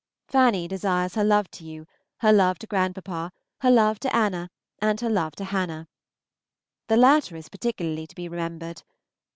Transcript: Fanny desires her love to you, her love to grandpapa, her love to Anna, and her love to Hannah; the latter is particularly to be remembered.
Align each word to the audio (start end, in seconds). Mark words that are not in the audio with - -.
Fanny 0.27 0.67
desires 0.67 1.13
her 1.13 1.23
love 1.23 1.51
to 1.51 1.63
you, 1.63 1.85
her 2.21 2.33
love 2.33 2.57
to 2.57 2.65
grandpapa, 2.65 3.31
her 3.59 3.69
love 3.69 3.99
to 3.99 4.15
Anna, 4.15 4.49
and 4.79 4.99
her 4.99 5.11
love 5.11 5.35
to 5.35 5.43
Hannah; 5.45 5.87
the 6.87 6.97
latter 6.97 7.35
is 7.35 7.49
particularly 7.49 8.07
to 8.07 8.15
be 8.15 8.27
remembered. 8.27 8.81